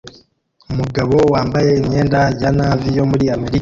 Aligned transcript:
Umugabo 0.71 1.15
wambaye 1.33 1.69
imyenda 1.81 2.19
ya 2.41 2.49
Navy 2.57 2.87
yo 2.97 3.05
muri 3.11 3.25
Amerika 3.35 3.59